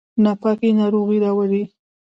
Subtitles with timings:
[0.23, 1.63] ناپاکي ناروغي راوړي